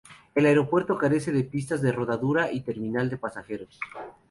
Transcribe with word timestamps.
El 0.33 0.47
aeropuerto 0.47 0.97
carece 0.97 1.31
de 1.31 1.43
pistas 1.43 1.79
de 1.83 1.91
rodadura 1.91 2.51
y 2.51 2.61
terminal 2.61 3.07
de 3.07 3.17
pasajeros. 3.19 3.77